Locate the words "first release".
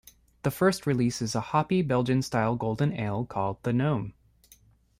0.49-1.21